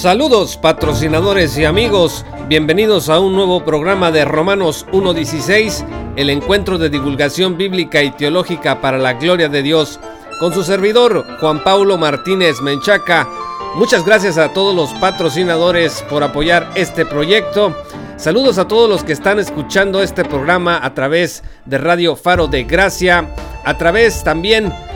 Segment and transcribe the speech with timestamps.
[0.00, 6.88] Saludos patrocinadores y amigos, bienvenidos a un nuevo programa de Romanos 1.16, el encuentro de
[6.88, 10.00] divulgación bíblica y teológica para la gloria de Dios,
[10.38, 13.28] con su servidor Juan Paulo Martínez Menchaca.
[13.74, 17.76] Muchas gracias a todos los patrocinadores por apoyar este proyecto.
[18.16, 22.64] Saludos a todos los que están escuchando este programa a través de Radio Faro de
[22.64, 23.28] Gracia,
[23.66, 24.89] a través también de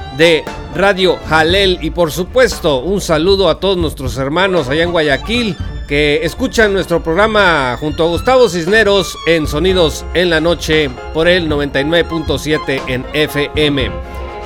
[0.75, 5.57] Radio Jalel y por supuesto un saludo a todos nuestros hermanos allá en Guayaquil
[5.89, 11.47] que escuchan nuestro programa junto a Gustavo Cisneros en Sonidos en la Noche por el
[11.49, 13.91] 99.7 en FM.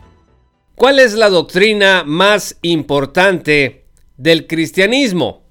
[0.75, 3.85] ¿Cuál es la doctrina más importante
[4.17, 5.42] del cristianismo?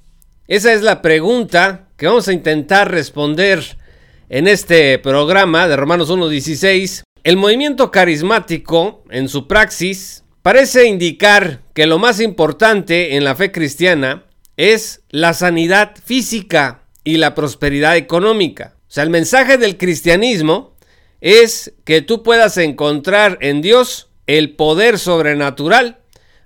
[0.48, 3.78] Esa es la pregunta que vamos a intentar responder
[4.28, 7.04] en este programa de Romanos 1.16.
[7.22, 13.52] El movimiento carismático, en su praxis, parece indicar que lo más importante en la fe
[13.52, 14.24] cristiana
[14.56, 18.74] es la sanidad física y la prosperidad económica.
[18.88, 20.74] O sea, el mensaje del cristianismo
[21.20, 26.00] es que tú puedas encontrar en Dios el poder sobrenatural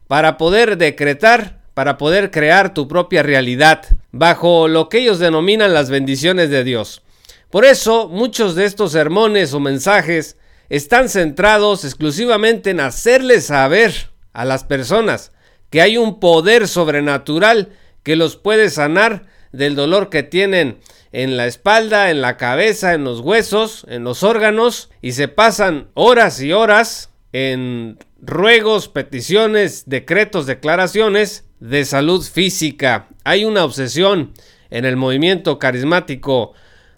[0.06, 5.90] para poder decretar para poder crear tu propia realidad bajo lo que ellos denominan las
[5.90, 7.02] bendiciones de Dios.
[7.50, 10.38] Por eso muchos de estos sermones o mensajes
[10.70, 13.92] están centrados exclusivamente en hacerles saber
[14.32, 15.32] a las personas
[15.68, 17.68] que hay un poder sobrenatural
[18.02, 20.78] que los puede sanar del dolor que tienen
[21.12, 25.88] en la espalda, en la cabeza, en los huesos, en los órganos y se pasan
[25.92, 33.08] horas y horas en ruegos, peticiones, decretos, declaraciones de salud física.
[33.24, 34.32] Hay una obsesión
[34.70, 36.52] en el movimiento carismático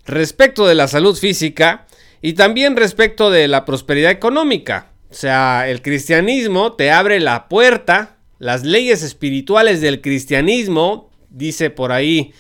[0.05, 1.87] respecto de la salud física
[2.23, 4.93] y también respecto de la prosperidad económica.
[5.11, 11.93] O sea, el cristianismo te abre la puerta, las leyes espirituales del cristianismo, dice por
[11.93, 12.33] ahí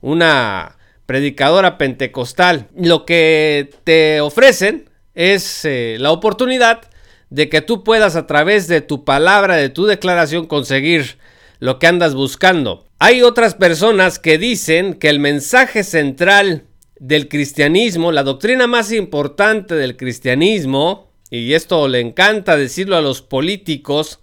[0.00, 0.76] una
[1.06, 6.82] predicadora pentecostal, lo que te ofrecen es eh, la oportunidad
[7.30, 11.18] de que tú puedas a través de tu palabra, de tu declaración, conseguir
[11.64, 12.84] lo que andas buscando.
[12.98, 16.64] Hay otras personas que dicen que el mensaje central
[17.00, 23.22] del cristianismo, la doctrina más importante del cristianismo, y esto le encanta decirlo a los
[23.22, 24.20] políticos,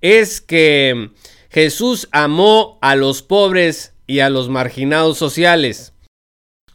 [0.00, 1.10] es que
[1.50, 5.92] Jesús amó a los pobres y a los marginados sociales.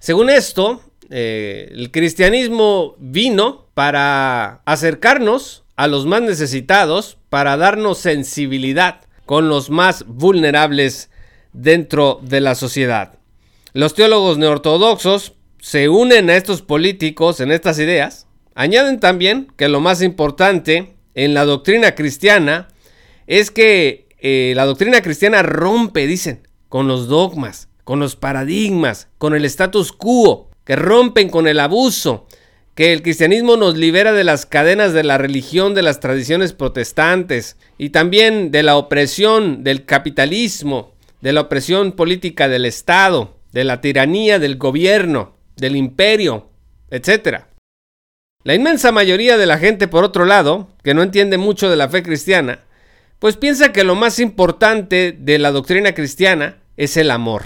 [0.02, 9.06] Según esto, eh, el cristianismo vino para acercarnos a los más necesitados, para darnos sensibilidad
[9.32, 11.10] con los más vulnerables
[11.54, 13.18] dentro de la sociedad.
[13.72, 18.28] Los teólogos neortodoxos se unen a estos políticos en estas ideas.
[18.56, 22.68] Añaden también que lo más importante en la doctrina cristiana
[23.26, 29.34] es que eh, la doctrina cristiana rompe, dicen, con los dogmas, con los paradigmas, con
[29.34, 32.28] el status quo, que rompen con el abuso,
[32.76, 37.58] que el cristianismo nos libera de las cadenas de la religión, de las tradiciones protestantes
[37.78, 43.82] y también de la opresión del capitalismo, de la opresión política del Estado, de la
[43.82, 46.50] tiranía del gobierno, del imperio,
[46.90, 47.42] etc.
[48.44, 51.90] La inmensa mayoría de la gente, por otro lado, que no entiende mucho de la
[51.90, 52.60] fe cristiana,
[53.20, 57.44] pues piensa que lo más importante de la doctrina cristiana es el amor,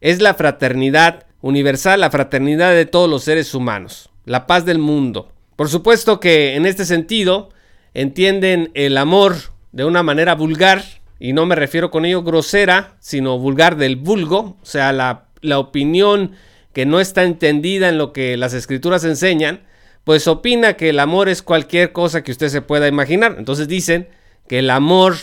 [0.00, 5.32] es la fraternidad universal, la fraternidad de todos los seres humanos la paz del mundo.
[5.56, 7.50] Por supuesto que en este sentido
[7.94, 9.36] entienden el amor
[9.72, 10.84] de una manera vulgar,
[11.18, 15.58] y no me refiero con ello grosera, sino vulgar del vulgo, o sea, la, la
[15.58, 16.32] opinión
[16.72, 19.60] que no está entendida en lo que las escrituras enseñan,
[20.04, 23.36] pues opina que el amor es cualquier cosa que usted se pueda imaginar.
[23.38, 24.08] Entonces dicen
[24.48, 25.14] que el amor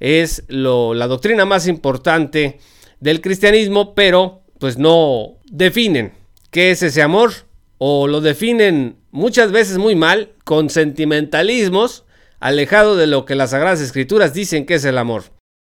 [0.00, 2.58] es lo, la doctrina más importante
[3.00, 6.14] del cristianismo, pero pues no definen
[6.50, 7.32] qué es ese amor
[7.86, 12.06] o lo definen muchas veces muy mal, con sentimentalismos,
[12.40, 15.24] alejado de lo que las Sagradas Escrituras dicen que es el amor.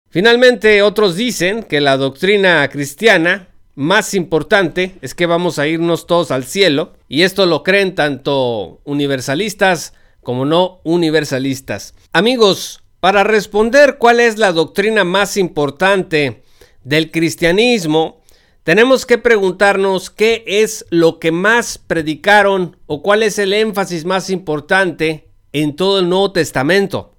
[0.08, 6.30] Finalmente, otros dicen que la doctrina cristiana más importante es que vamos a irnos todos
[6.30, 11.92] al cielo, y esto lo creen tanto universalistas como no universalistas.
[12.14, 16.42] Amigos, para responder cuál es la doctrina más importante
[16.84, 18.17] del cristianismo,
[18.64, 24.30] tenemos que preguntarnos qué es lo que más predicaron o cuál es el énfasis más
[24.30, 27.14] importante en todo el Nuevo Testamento.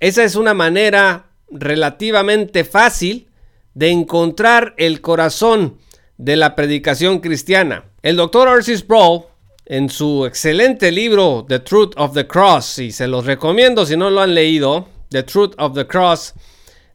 [0.00, 3.28] Esa es una manera relativamente fácil
[3.74, 5.78] de encontrar el corazón
[6.16, 7.84] de la predicación cristiana.
[8.02, 9.22] El doctor Arcis Sproul
[9.66, 14.08] en su excelente libro The Truth of the Cross, y se los recomiendo si no
[14.08, 16.34] lo han leído, The Truth of the Cross,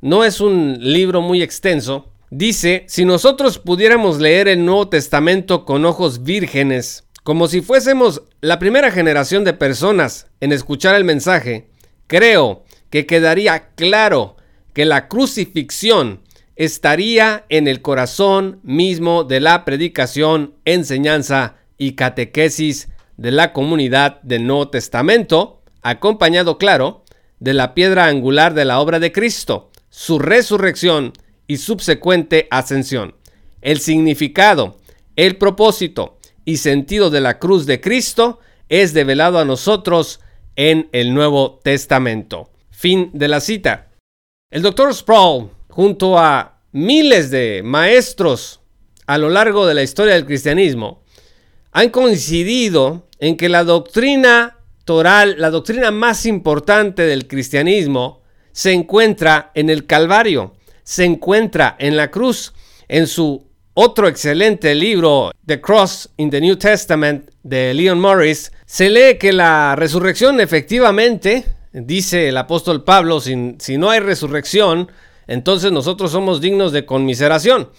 [0.01, 5.85] no es un libro muy extenso, dice, si nosotros pudiéramos leer el Nuevo Testamento con
[5.85, 11.69] ojos vírgenes, como si fuésemos la primera generación de personas en escuchar el mensaje,
[12.07, 14.35] creo que quedaría claro
[14.73, 16.21] que la crucifixión
[16.55, 24.47] estaría en el corazón mismo de la predicación, enseñanza y catequesis de la comunidad del
[24.47, 27.03] Nuevo Testamento, acompañado, claro,
[27.39, 31.13] de la piedra angular de la obra de Cristo, su resurrección
[31.47, 33.15] y subsecuente ascensión.
[33.61, 34.77] El significado,
[35.15, 40.19] el propósito y sentido de la cruz de Cristo es develado a nosotros
[40.55, 42.49] en el Nuevo Testamento.
[42.69, 43.91] Fin de la cita.
[44.49, 48.59] El doctor Sproul, junto a miles de maestros
[49.05, 51.03] a lo largo de la historia del cristianismo,
[51.71, 59.51] han coincidido en que la doctrina toral, la doctrina más importante del cristianismo, se encuentra
[59.55, 62.53] en el Calvario, se encuentra en la cruz.
[62.87, 68.89] En su otro excelente libro, The Cross in the New Testament, de Leon Morris, se
[68.89, 74.91] lee que la resurrección efectivamente, dice el apóstol Pablo, si, si no hay resurrección,
[75.27, 77.69] entonces nosotros somos dignos de conmiseración.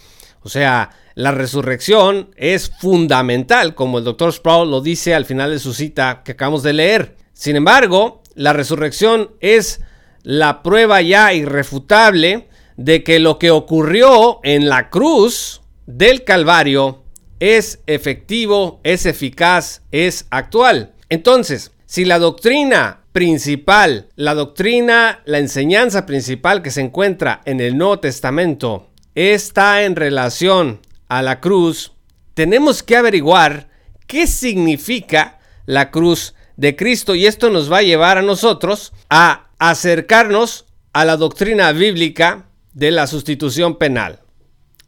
[0.43, 5.59] O sea, la resurrección es fundamental, como el doctor Sproul lo dice al final de
[5.59, 7.17] su cita que acabamos de leer.
[7.33, 9.81] Sin embargo, la resurrección es
[10.23, 17.03] la prueba ya irrefutable de que lo que ocurrió en la cruz del Calvario
[17.41, 20.95] es efectivo, es eficaz, es actual.
[21.09, 27.77] Entonces, si la doctrina principal, la doctrina, la enseñanza principal que se encuentra en el
[27.77, 31.93] Nuevo Testamento está en relación a la cruz,
[32.35, 33.69] tenemos que averiguar
[34.07, 39.49] qué significa la cruz de Cristo y esto nos va a llevar a nosotros a
[39.59, 44.21] acercarnos a la doctrina bíblica de la sustitución penal.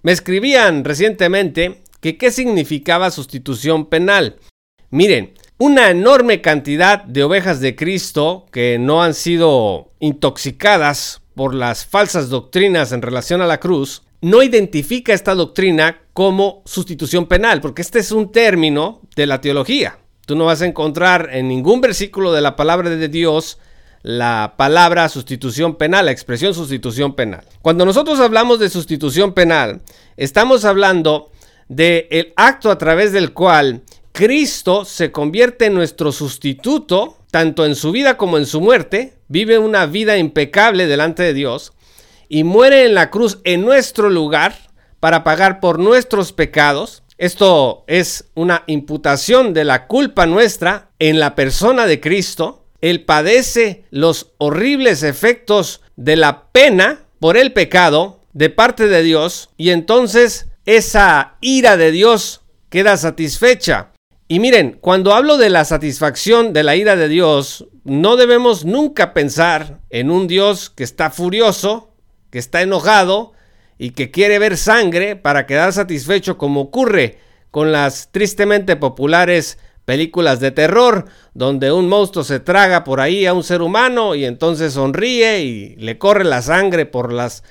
[0.02, 4.36] Me escribían recientemente que qué significaba sustitución penal.
[4.90, 11.86] Miren, una enorme cantidad de ovejas de Cristo que no han sido intoxicadas por las
[11.86, 17.82] falsas doctrinas en relación a la cruz, no identifica esta doctrina como sustitución penal, porque
[17.82, 19.98] este es un término de la teología.
[20.26, 23.58] Tú no vas a encontrar en ningún versículo de la palabra de Dios
[24.02, 27.44] la palabra sustitución penal, la expresión sustitución penal.
[27.62, 29.80] Cuando nosotros hablamos de sustitución penal,
[30.16, 31.30] estamos hablando
[31.68, 33.82] del el acto a través del cual
[34.12, 39.58] Cristo se convierte en nuestro sustituto, tanto en su vida como en su muerte, vive
[39.58, 41.72] una vida impecable delante de Dios
[42.28, 44.56] y muere en la cruz en nuestro lugar
[45.00, 47.02] para pagar por nuestros pecados.
[47.18, 52.65] Esto es una imputación de la culpa nuestra en la persona de Cristo.
[52.80, 59.50] Él padece los horribles efectos de la pena por el pecado de parte de Dios
[59.56, 63.92] y entonces esa ira de Dios queda satisfecha.
[64.28, 69.14] Y miren, cuando hablo de la satisfacción de la ira de Dios, no debemos nunca
[69.14, 71.94] pensar en un Dios que está furioso,
[72.30, 73.32] que está enojado
[73.78, 77.18] y que quiere ver sangre para quedar satisfecho como ocurre
[77.52, 83.32] con las tristemente populares películas de terror donde un monstruo se traga por ahí a
[83.32, 87.42] un ser humano y entonces sonríe y le corre la sangre por las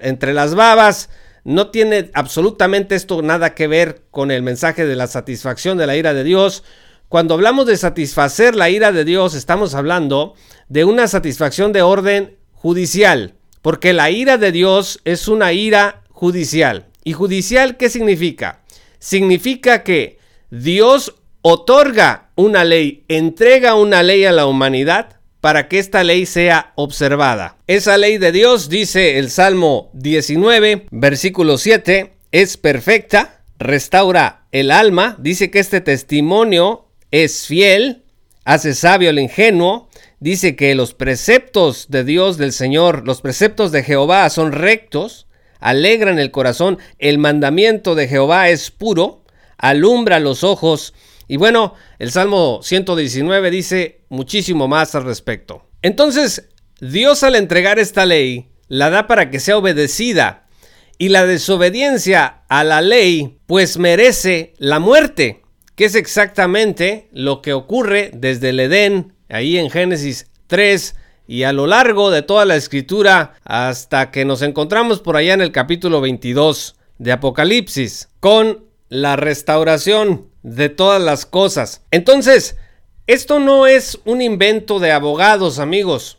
[0.00, 1.10] entre las babas.
[1.44, 5.96] No tiene absolutamente esto nada que ver con el mensaje de la satisfacción de la
[5.96, 6.64] ira de Dios.
[7.08, 10.34] Cuando hablamos de satisfacer la ira de Dios, estamos hablando
[10.68, 13.34] de una satisfacción de orden judicial.
[13.62, 16.86] Porque la ira de Dios es una ira judicial.
[17.02, 18.60] ¿Y judicial qué significa?
[18.98, 20.18] Significa que
[20.50, 26.72] Dios otorga una ley, entrega una ley a la humanidad para que esta ley sea
[26.74, 27.56] observada.
[27.66, 35.16] Esa ley de Dios, dice el Salmo 19, versículo 7, es perfecta, restaura el alma,
[35.18, 38.04] dice que este testimonio es fiel,
[38.44, 43.82] hace sabio el ingenuo, dice que los preceptos de Dios del Señor, los preceptos de
[43.82, 45.26] Jehová son rectos,
[45.58, 49.22] alegran el corazón, el mandamiento de Jehová es puro,
[49.56, 50.94] alumbra los ojos.
[51.30, 55.64] Y bueno, el Salmo 119 dice muchísimo más al respecto.
[55.80, 56.48] Entonces,
[56.80, 60.48] Dios al entregar esta ley, la da para que sea obedecida.
[60.98, 65.42] Y la desobediencia a la ley, pues merece la muerte,
[65.76, 70.96] que es exactamente lo que ocurre desde el Edén ahí en Génesis 3
[71.28, 75.42] y a lo largo de toda la escritura hasta que nos encontramos por allá en
[75.42, 81.82] el capítulo 22 de Apocalipsis con la restauración de todas las cosas.
[81.90, 82.56] Entonces,
[83.06, 86.18] esto no es un invento de abogados, amigos.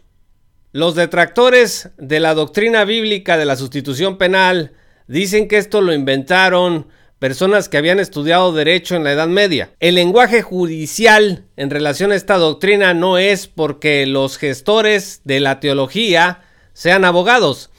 [0.73, 4.73] Los detractores de la doctrina bíblica de la sustitución penal
[5.07, 6.87] dicen que esto lo inventaron
[7.19, 9.71] personas que habían estudiado derecho en la Edad Media.
[9.79, 15.59] El lenguaje judicial en relación a esta doctrina no es porque los gestores de la
[15.59, 16.41] teología
[16.73, 17.69] sean abogados,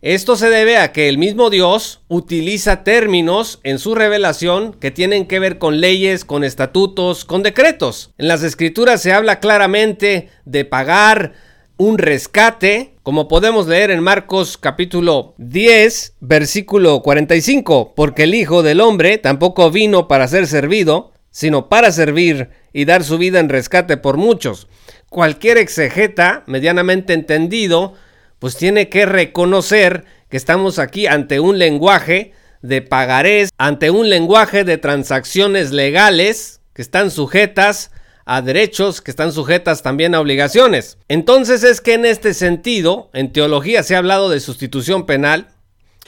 [0.00, 5.26] esto se debe a que el mismo Dios utiliza términos en su revelación que tienen
[5.26, 8.12] que ver con leyes, con estatutos, con decretos.
[8.16, 11.32] En las escrituras se habla claramente de pagar
[11.78, 18.80] un rescate, como podemos leer en Marcos capítulo 10, versículo 45, porque el Hijo del
[18.80, 23.96] Hombre tampoco vino para ser servido, sino para servir y dar su vida en rescate
[23.96, 24.68] por muchos.
[25.08, 27.94] Cualquier exegeta medianamente entendido
[28.38, 34.64] pues tiene que reconocer que estamos aquí ante un lenguaje de pagarés, ante un lenguaje
[34.64, 37.90] de transacciones legales que están sujetas
[38.24, 40.98] a derechos, que están sujetas también a obligaciones.
[41.08, 45.48] Entonces es que en este sentido, en teología se ha hablado de sustitución penal,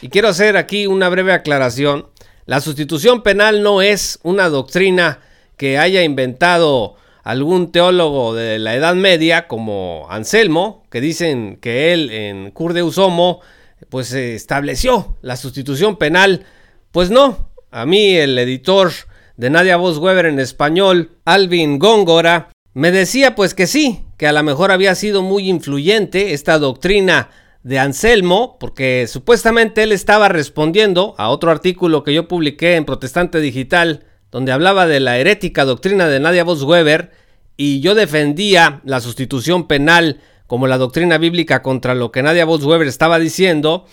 [0.03, 2.09] y quiero hacer aquí una breve aclaración.
[2.47, 5.21] La sustitución penal no es una doctrina
[5.57, 12.11] que haya inventado algún teólogo de la Edad Media como Anselmo, que dicen que él
[12.11, 13.41] en Cur de Usomo
[13.89, 16.45] pues estableció la sustitución penal.
[16.93, 18.93] Pues no, a mí el editor
[19.37, 24.33] de Nadia Vos Weber en español, Alvin Góngora, me decía pues que sí, que a
[24.33, 27.31] lo mejor había sido muy influyente esta doctrina
[27.62, 33.41] de Anselmo, porque supuestamente él estaba respondiendo a otro artículo que yo publiqué en Protestante
[33.41, 37.11] Digital donde hablaba de la herética doctrina de Nadia Vos Weber,
[37.57, 42.65] y yo defendía la sustitución penal como la doctrina bíblica contra lo que Nadia Vos
[42.65, 43.87] Weber estaba diciendo.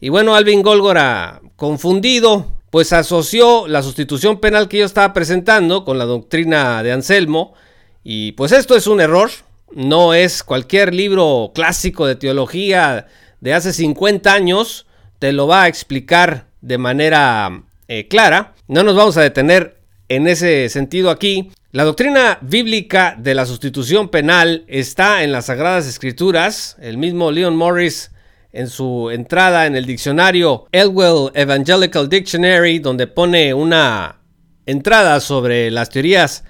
[0.00, 5.98] Y bueno, Alvin Golgora, confundido, pues asoció la sustitución penal que yo estaba presentando con
[5.98, 7.54] la doctrina de Anselmo.
[8.02, 9.30] Y pues esto es un error,
[9.72, 13.06] no es cualquier libro clásico de teología
[13.40, 14.86] de hace 50 años,
[15.18, 18.54] te lo va a explicar de manera eh, clara.
[18.68, 19.81] No nos vamos a detener
[20.16, 21.52] en ese sentido aquí.
[21.70, 26.76] La doctrina bíblica de la sustitución penal está en las Sagradas Escrituras.
[26.82, 28.10] El mismo Leon Morris
[28.52, 34.20] en su entrada en el diccionario Elwell Evangelical Dictionary, donde pone una
[34.66, 36.44] entrada sobre las teorías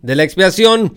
[0.00, 0.94] de la expiación,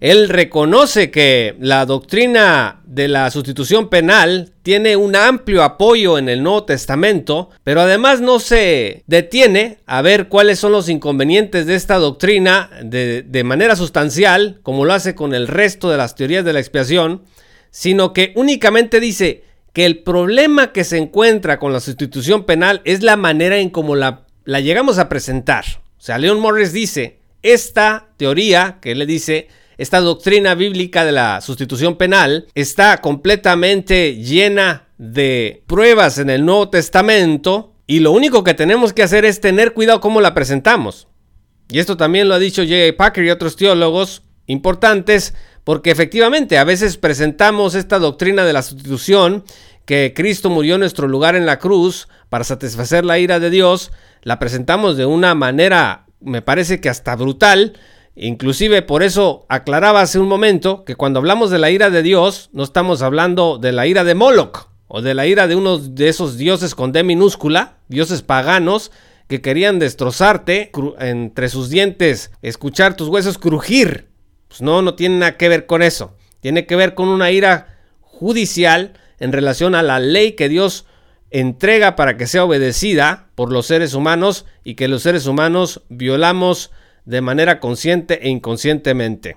[0.00, 6.42] él reconoce que la doctrina de la sustitución penal tiene un amplio apoyo en el
[6.42, 11.98] Nuevo Testamento, pero además no se detiene a ver cuáles son los inconvenientes de esta
[11.98, 16.60] doctrina de, manera sustancial, como lo hace con el resto de las teorías de la
[16.60, 17.22] expiación,
[17.70, 23.02] sino que únicamente dice que el problema que se encuentra con la sustitución penal es
[23.02, 25.64] la manera en cómo la, la llegamos a presentar.
[25.98, 29.48] O sea, Leon Morris dice, esta teoría que él le dice
[29.80, 36.68] esta doctrina bíblica de la sustitución penal está completamente llena de pruebas en el Nuevo
[36.68, 41.08] Testamento y lo único que tenemos que hacer es tener cuidado cómo la presentamos.
[41.70, 42.94] Y esto también lo ha dicho J.A.
[42.94, 45.32] Packer y otros teólogos importantes
[45.64, 49.44] porque efectivamente a veces presentamos esta doctrina de la sustitución
[49.86, 53.92] que Cristo murió en nuestro lugar en la cruz para satisfacer la ira de Dios,
[54.24, 57.78] la presentamos de una manera, me parece que hasta brutal,
[58.16, 62.50] Inclusive por eso aclaraba hace un momento que cuando hablamos de la ira de Dios,
[62.52, 66.08] no estamos hablando de la ira de Moloch o de la ira de uno de
[66.08, 68.90] esos dioses con D minúscula, dioses paganos
[69.28, 74.08] que querían destrozarte entre sus dientes, escuchar tus huesos crujir.
[74.48, 76.16] Pues no, no tiene nada que ver con eso.
[76.40, 80.86] Tiene que ver con una ira judicial en relación a la ley que Dios
[81.30, 86.72] entrega para que sea obedecida por los seres humanos y que los seres humanos violamos
[87.04, 89.36] de manera consciente e inconscientemente.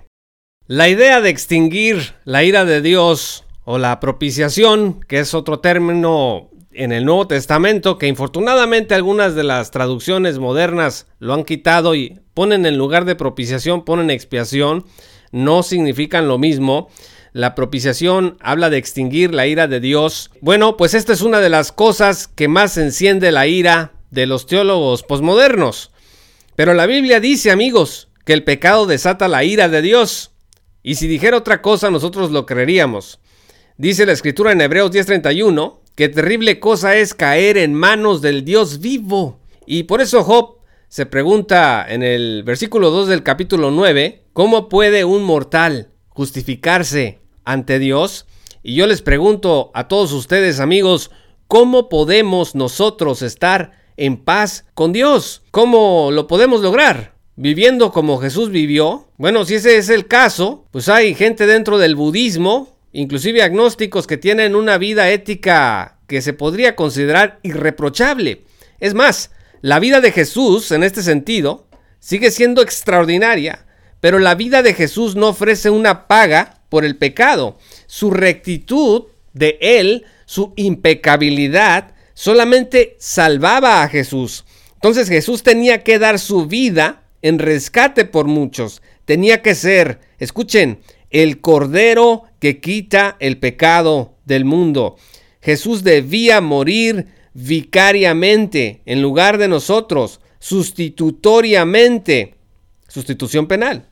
[0.66, 6.50] La idea de extinguir la ira de Dios o la propiciación, que es otro término
[6.72, 12.20] en el Nuevo Testamento, que infortunadamente algunas de las traducciones modernas lo han quitado y
[12.34, 14.84] ponen en lugar de propiciación, ponen expiación,
[15.32, 16.88] no significan lo mismo.
[17.32, 20.30] La propiciación habla de extinguir la ira de Dios.
[20.40, 24.46] Bueno, pues esta es una de las cosas que más enciende la ira de los
[24.46, 25.90] teólogos posmodernos.
[26.56, 30.32] Pero la Biblia dice, amigos, que el pecado desata la ira de Dios.
[30.82, 33.20] Y si dijera otra cosa, nosotros lo creeríamos.
[33.76, 38.80] Dice la escritura en Hebreos 10:31, que terrible cosa es caer en manos del Dios
[38.80, 39.40] vivo.
[39.66, 40.58] Y por eso Job
[40.88, 47.80] se pregunta en el versículo 2 del capítulo 9, ¿cómo puede un mortal justificarse ante
[47.80, 48.26] Dios?
[48.62, 51.10] Y yo les pregunto a todos ustedes, amigos,
[51.48, 55.42] ¿cómo podemos nosotros estar en paz con Dios.
[55.50, 57.14] ¿Cómo lo podemos lograr?
[57.36, 59.08] viviendo como Jesús vivió?
[59.16, 64.16] Bueno, si ese es el caso, pues hay gente dentro del budismo, inclusive agnósticos, que
[64.16, 68.44] tienen una vida ética que se podría considerar irreprochable.
[68.80, 69.30] Es más,
[69.62, 71.66] la vida de Jesús, en este sentido,
[71.98, 73.66] sigue siendo extraordinaria,
[74.00, 77.58] pero la vida de Jesús no ofrece una paga por el pecado.
[77.86, 84.44] Su rectitud de él, su impecabilidad, solamente salvaba a Jesús.
[84.74, 88.82] Entonces Jesús tenía que dar su vida en rescate por muchos.
[89.04, 90.80] Tenía que ser, escuchen,
[91.10, 94.96] el cordero que quita el pecado del mundo.
[95.40, 102.34] Jesús debía morir vicariamente en lugar de nosotros, sustitutoriamente,
[102.88, 103.88] sustitución penal.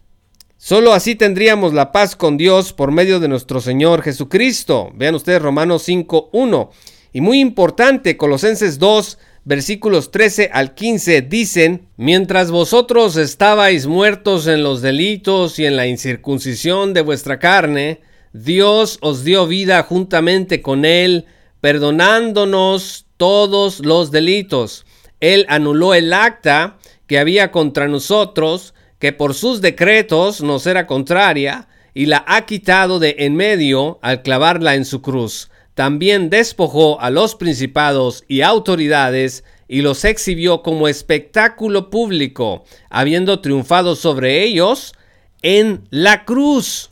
[0.57, 4.93] Solo así tendríamos la paz con Dios por medio de nuestro Señor Jesucristo.
[4.95, 6.71] Vean ustedes Romanos 5.1.
[7.12, 14.62] Y muy importante, Colosenses 2, versículos 13 al 15 dicen, mientras vosotros estabais muertos en
[14.62, 18.00] los delitos y en la incircuncisión de vuestra carne,
[18.33, 21.26] Dios os dio vida juntamente con Él,
[21.61, 24.87] perdonándonos todos los delitos.
[25.21, 31.69] Él anuló el acta que había contra nosotros, que por sus decretos nos era contraria,
[31.92, 35.50] y la ha quitado de en medio al clavarla en su cruz.
[35.75, 43.97] También despojó a los principados y autoridades y los exhibió como espectáculo público, habiendo triunfado
[43.97, 44.93] sobre ellos
[45.41, 46.91] en la cruz.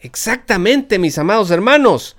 [0.00, 2.16] Exactamente, mis amados hermanos.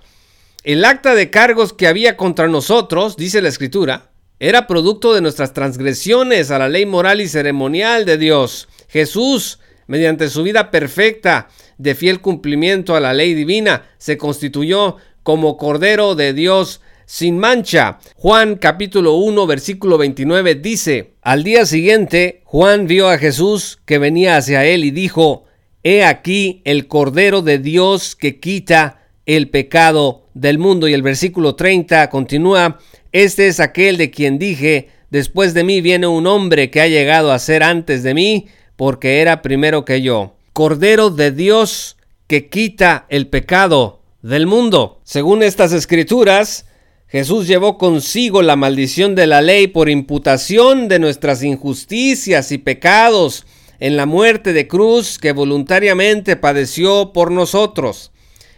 [0.64, 4.10] El acta de cargos que había contra nosotros, dice la Escritura,
[4.40, 8.68] era producto de nuestras transgresiones a la ley moral y ceremonial de Dios.
[8.90, 11.48] Jesús, mediante su vida perfecta
[11.78, 17.98] de fiel cumplimiento a la ley divina, se constituyó como Cordero de Dios sin mancha.
[18.16, 24.38] Juan capítulo 1 versículo 29 dice, al día siguiente Juan vio a Jesús que venía
[24.38, 25.46] hacia él y dijo,
[25.82, 30.88] He aquí el Cordero de Dios que quita el pecado del mundo.
[30.88, 32.78] Y el versículo 30 continúa,
[33.12, 37.32] Este es aquel de quien dije, después de mí viene un hombre que ha llegado
[37.32, 40.36] a ser antes de mí, porque era primero que yo.
[40.54, 45.02] Cordero de Dios que quita el pecado del mundo.
[45.04, 46.66] Según estas escrituras,
[47.08, 53.46] Jesús llevó consigo la maldición de la ley por imputación de nuestras injusticias y pecados
[53.80, 58.12] en la muerte de cruz que voluntariamente padeció por nosotros.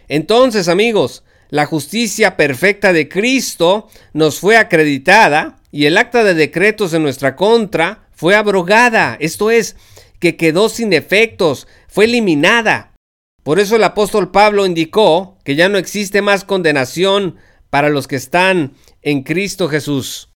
[0.08, 6.94] Entonces, amigos, la justicia perfecta de Cristo nos fue acreditada y el acta de decretos
[6.94, 9.18] en nuestra contra fue abrogada.
[9.20, 9.76] Esto es,
[10.18, 12.94] que quedó sin efectos, fue eliminada.
[13.48, 17.36] Por eso el apóstol Pablo indicó que ya no existe más condenación
[17.70, 20.28] para los que están en Cristo Jesús.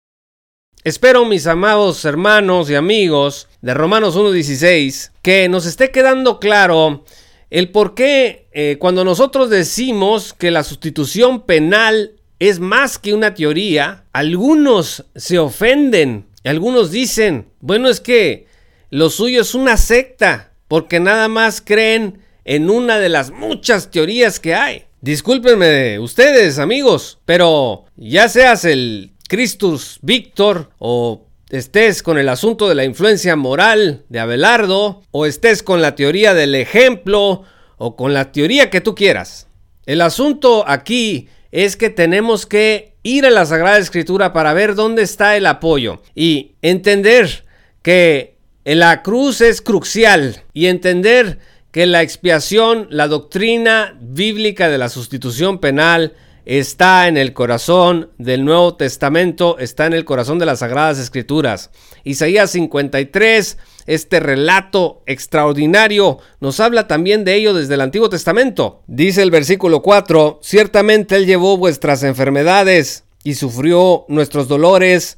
[0.86, 7.04] Espero, mis amados hermanos y amigos de Romanos 1.16, que nos esté quedando claro
[7.50, 13.34] el por qué eh, cuando nosotros decimos que la sustitución penal es más que una
[13.34, 18.47] teoría, algunos se ofenden, algunos dicen, bueno, es que
[18.89, 24.40] lo suyo es una secta, porque nada más creen en una de las muchas teorías
[24.40, 24.86] que hay.
[25.02, 32.76] Discúlpenme ustedes, amigos, pero ya seas el Christus Víctor o estés con el asunto de
[32.76, 37.44] la influencia moral de Abelardo o estés con la teoría del ejemplo
[37.78, 39.48] o con la teoría que tú quieras.
[39.86, 45.02] El asunto aquí es que tenemos que ir a la Sagrada Escritura para ver dónde
[45.02, 47.46] está el apoyo y entender
[47.82, 51.40] que la cruz es crucial y entender
[51.72, 56.14] que la expiación, la doctrina bíblica de la sustitución penal,
[56.46, 61.70] está en el corazón del Nuevo Testamento, está en el corazón de las Sagradas Escrituras.
[62.04, 68.82] Isaías 53, este relato extraordinario, nos habla también de ello desde el Antiguo Testamento.
[68.88, 75.18] Dice el versículo 4, ciertamente Él llevó vuestras enfermedades y sufrió nuestros dolores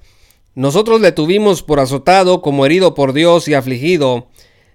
[0.55, 4.27] nosotros le tuvimos por azotado como herido por Dios y afligido,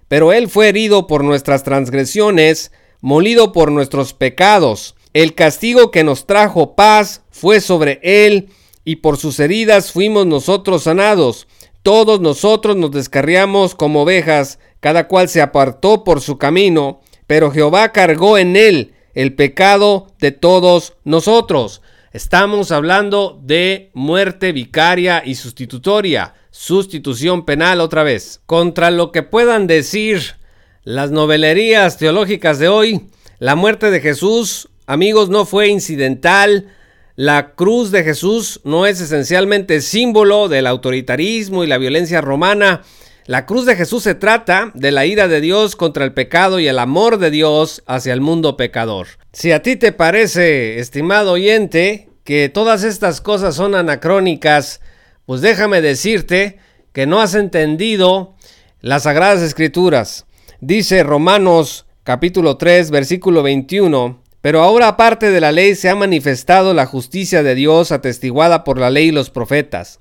[0.09, 4.95] pero Él fue herido por nuestras transgresiones, molido por nuestros pecados.
[5.13, 8.49] El castigo que nos trajo paz fue sobre Él,
[8.85, 11.47] y por sus heridas fuimos nosotros sanados.
[11.83, 17.93] Todos nosotros nos descarriamos como ovejas, cada cual se apartó por su camino, pero Jehová
[17.93, 21.83] cargó en Él el pecado de todos nosotros.
[22.13, 28.41] Estamos hablando de muerte vicaria y sustitutoria, sustitución penal otra vez.
[28.47, 30.37] Contra lo que puedan decir
[30.85, 36.69] las novelerías teológicas de hoy, la muerte de Jesús, amigos, no fue incidental.
[37.15, 42.83] La cruz de Jesús no es esencialmente símbolo del autoritarismo y la violencia romana.
[43.27, 46.67] La cruz de Jesús se trata de la ira de Dios contra el pecado y
[46.67, 49.07] el amor de Dios hacia el mundo pecador.
[49.35, 54.81] Si a ti te parece, estimado oyente, que todas estas cosas son anacrónicas,
[55.29, 56.57] pues déjame decirte
[56.95, 58.35] que no has entendido
[58.81, 60.25] las sagradas escrituras.
[60.63, 66.73] Dice Romanos capítulo 3 versículo 21, pero ahora aparte de la ley se ha manifestado
[66.73, 70.01] la justicia de Dios atestiguada por la ley y los profetas.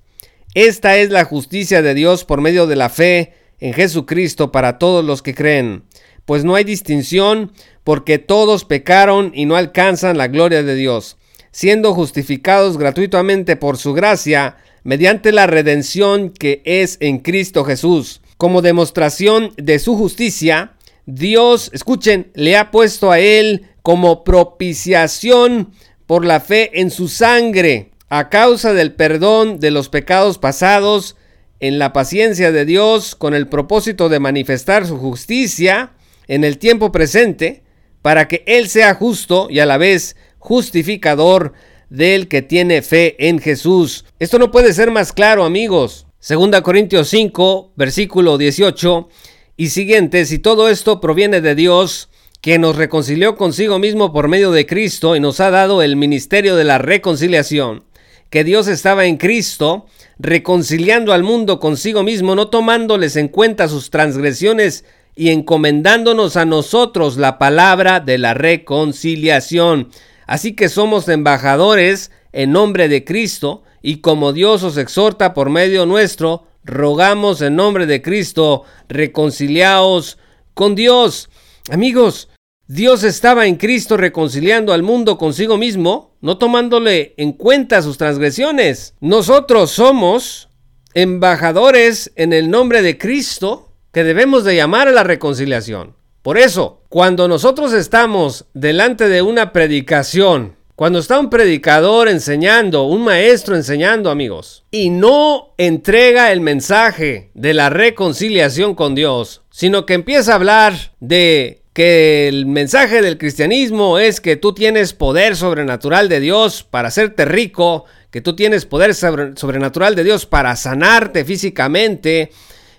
[0.54, 5.04] Esta es la justicia de Dios por medio de la fe en Jesucristo para todos
[5.04, 5.84] los que creen,
[6.24, 7.52] pues no hay distinción
[7.84, 11.18] porque todos pecaron y no alcanzan la gloria de Dios,
[11.52, 18.22] siendo justificados gratuitamente por su gracia mediante la redención que es en Cristo Jesús.
[18.38, 20.74] Como demostración de su justicia,
[21.06, 25.72] Dios, escuchen, le ha puesto a él como propiciación
[26.06, 31.16] por la fe en su sangre, a causa del perdón de los pecados pasados,
[31.60, 35.92] en la paciencia de Dios, con el propósito de manifestar su justicia
[36.28, 37.64] en el tiempo presente,
[38.02, 41.54] para que Él sea justo y a la vez justificador
[41.90, 44.06] del que tiene fe en Jesús.
[44.20, 46.08] Esto no puede ser más claro, amigos.
[46.20, 49.08] Segunda Corintios 5, versículo 18
[49.56, 52.10] y siguientes, y todo esto proviene de Dios,
[52.42, 56.56] que nos reconcilió consigo mismo por medio de Cristo y nos ha dado el ministerio
[56.56, 57.84] de la reconciliación,
[58.30, 59.86] que Dios estaba en Cristo,
[60.20, 67.18] reconciliando al mundo consigo mismo, no tomándoles en cuenta sus transgresiones y encomendándonos a nosotros
[67.18, 69.90] la palabra de la reconciliación.
[70.28, 75.86] Así que somos embajadores en nombre de Cristo, y como Dios os exhorta por medio
[75.86, 80.20] nuestro, rogamos en nombre de Cristo, reconciliaos
[80.54, 81.30] con Dios.
[81.72, 82.30] Amigos,
[82.68, 88.94] Dios estaba en Cristo reconciliando al mundo consigo mismo, no tomándole en cuenta sus transgresiones.
[89.00, 90.50] Nosotros somos
[90.94, 95.97] embajadores en el nombre de Cristo que debemos de llamar a la reconciliación.
[96.28, 103.06] Por eso, cuando nosotros estamos delante de una predicación cuando está un predicador enseñando, un
[103.06, 109.94] maestro enseñando, amigos, y no entrega el mensaje de la reconciliación con Dios, sino que
[109.94, 116.10] empieza a hablar de que el mensaje del cristianismo es que tú tienes poder sobrenatural
[116.10, 122.32] de Dios para hacerte rico, que tú tienes poder sobrenatural de Dios para sanarte físicamente,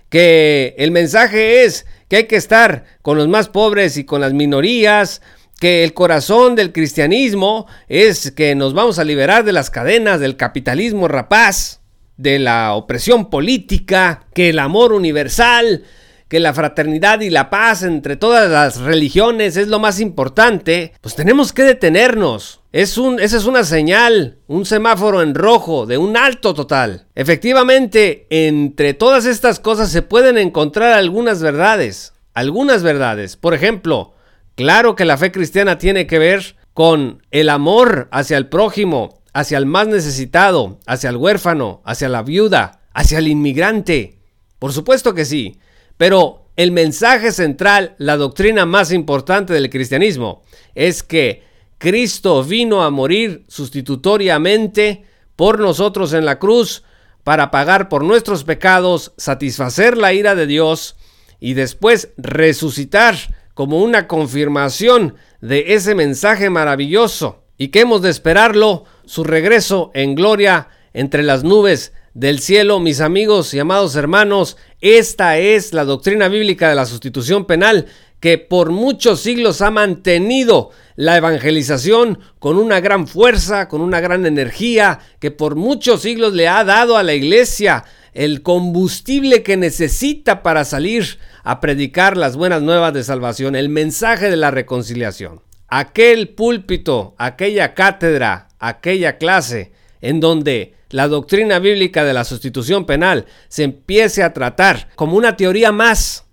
[0.08, 4.32] que el mensaje es que hay que estar con los más pobres y con las
[4.32, 5.20] minorías,
[5.60, 10.36] que el corazón del cristianismo es que nos vamos a liberar de las cadenas del
[10.36, 11.80] capitalismo rapaz,
[12.16, 15.84] de la opresión política, que el amor universal,
[16.28, 21.14] que la fraternidad y la paz entre todas las religiones es lo más importante, pues
[21.14, 22.57] tenemos que detenernos.
[22.70, 27.06] Es un, esa es una señal, un semáforo en rojo de un alto total.
[27.14, 32.12] Efectivamente, entre todas estas cosas se pueden encontrar algunas verdades.
[32.34, 33.36] Algunas verdades.
[33.36, 34.14] Por ejemplo,
[34.58, 39.56] Claro que la fe cristiana tiene que ver con el amor hacia el prójimo, hacia
[39.56, 44.18] el más necesitado, hacia el huérfano, hacia la viuda, hacia el inmigrante.
[44.58, 45.60] Por supuesto que sí,
[45.96, 50.42] pero el mensaje central, la doctrina más importante del cristianismo,
[50.74, 51.44] es que
[51.78, 55.04] Cristo vino a morir sustitutoriamente
[55.36, 56.82] por nosotros en la cruz
[57.22, 60.96] para pagar por nuestros pecados, satisfacer la ira de Dios
[61.40, 63.14] y después resucitar
[63.54, 70.14] como una confirmación de ese mensaje maravilloso y que hemos de esperarlo, su regreso en
[70.14, 76.28] gloria entre las nubes del cielo, mis amigos y amados hermanos, esta es la doctrina
[76.28, 77.86] bíblica de la sustitución penal
[78.20, 84.26] que por muchos siglos ha mantenido la evangelización con una gran fuerza, con una gran
[84.26, 90.42] energía, que por muchos siglos le ha dado a la iglesia el combustible que necesita
[90.42, 95.40] para salir a predicar las buenas nuevas de salvación, el mensaje de la reconciliación.
[95.68, 103.26] Aquel púlpito, aquella cátedra, aquella clase en donde la doctrina bíblica de la sustitución penal
[103.48, 106.24] se empiece a tratar como una teoría más,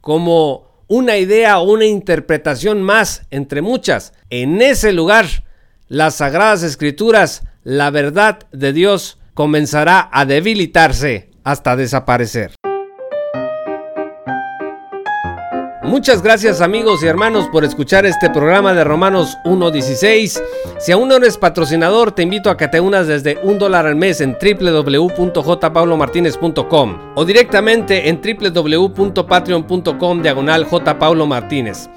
[0.00, 4.12] como una idea o una interpretación más entre muchas.
[4.28, 5.24] En ese lugar,
[5.88, 12.52] las sagradas escrituras, la verdad de Dios comenzará a debilitarse hasta desaparecer.
[15.84, 20.40] Muchas gracias amigos y hermanos por escuchar este programa de Romanos 1.16.
[20.78, 23.96] Si aún no eres patrocinador, te invito a que te unas desde un dólar al
[23.96, 31.90] mes en www.jpaulomartinez.com o directamente en www.patreon.com diagonal jpaulomartinez.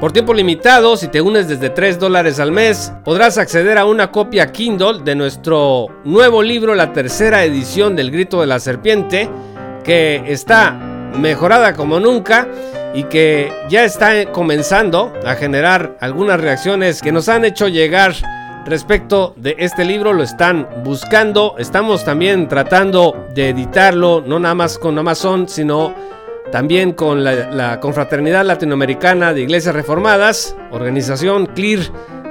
[0.00, 4.10] Por tiempo limitado, si te unes desde 3 dólares al mes, podrás acceder a una
[4.10, 9.28] copia Kindle de nuestro nuevo libro, la tercera edición del Grito de la Serpiente,
[9.84, 12.48] que está mejorada como nunca
[12.94, 18.14] y que ya está comenzando a generar algunas reacciones que nos han hecho llegar
[18.66, 20.12] respecto de este libro.
[20.12, 21.54] Lo están buscando.
[21.58, 25.94] Estamos también tratando de editarlo, no nada más con Amazon, sino
[26.50, 31.80] también con la, Confraternidad Latinoamericana de Iglesias Reformadas, organización CLEAR,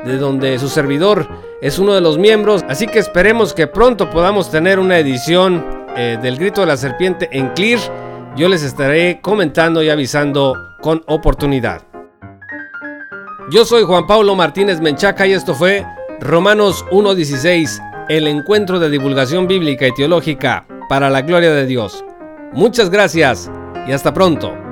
[0.05, 1.27] de donde su servidor
[1.61, 2.63] es uno de los miembros.
[2.69, 5.65] Así que esperemos que pronto podamos tener una edición
[5.97, 7.79] eh, del Grito de la Serpiente en Clear.
[8.35, 11.83] Yo les estaré comentando y avisando con oportunidad.
[13.49, 15.85] Yo soy Juan Pablo Martínez Menchaca y esto fue
[16.19, 22.03] Romanos 1.16, el encuentro de divulgación bíblica y teológica para la gloria de Dios.
[22.51, 23.49] Muchas gracias
[23.87, 24.64] y hasta pronto.